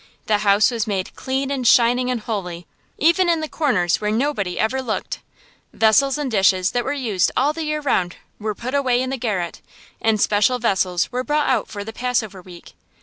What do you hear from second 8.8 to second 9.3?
in the